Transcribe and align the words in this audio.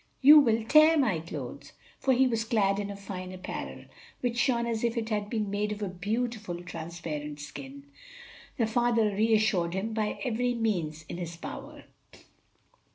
"You 0.23 0.39
will 0.39 0.63
tear 0.63 0.97
my 0.97 1.19
clothes!" 1.19 1.73
For 1.99 2.11
he 2.15 2.25
was 2.25 2.43
clad 2.43 2.79
in 2.79 2.89
a 2.89 2.95
fine 2.95 3.31
apparel, 3.31 3.85
which 4.21 4.35
shone 4.39 4.65
as 4.65 4.83
if 4.83 4.97
it 4.97 5.09
had 5.09 5.29
been 5.29 5.51
made 5.51 5.71
of 5.71 5.83
a 5.83 5.89
beautiful 5.89 6.63
transparent 6.63 7.39
skin. 7.39 7.83
The 8.57 8.65
father 8.65 9.11
reassured 9.11 9.75
him 9.75 9.93
by 9.93 10.19
every 10.23 10.55
means 10.55 11.05
in 11.07 11.17
his 11.17 11.37
power. 11.37 11.83